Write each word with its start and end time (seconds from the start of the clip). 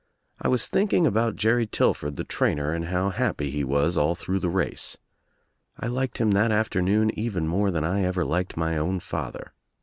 I 0.41 0.47
was 0.47 0.67
thinking 0.67 1.05
about 1.05 1.35
Jerry 1.35 1.67
Tillford 1.67 2.15
the 2.15 2.23
trainer 2.23 2.73
and 2.73 2.85
how 2.85 3.11
happy 3.11 3.51
he 3.51 3.63
was 3.63 3.97
all 3.97 4.15
through 4.15 4.39
the 4.39 4.49
race. 4.49 4.97
I 5.79 5.85
liked 5.85 6.17
him 6.17 6.31
that 6.31 6.51
afternoon 6.51 7.11
even 7.13 7.47
more 7.47 7.69
than 7.69 7.83
I 7.83 8.01
ever 8.05 8.25
liked 8.25 8.57
my 8.57 8.77
own 8.77 8.99
father. 8.99 9.53